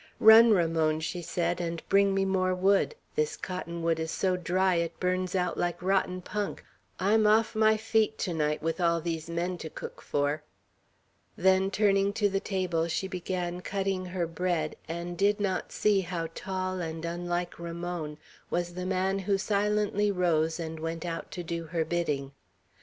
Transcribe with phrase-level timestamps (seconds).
[0.19, 4.73] "Run, Ramon," she said, "and bring me more wood; this cotton wood is so dry,
[4.77, 6.65] it burns out like rotten punk;
[6.99, 10.41] I'm off my feet to night, with all these men to cook for;"
[11.37, 16.29] then turning to the table, she began cutting her bread, and did not see how
[16.33, 18.17] tall and unlike Ramon
[18.49, 22.31] was the man who silently rose and went out to do her bidding.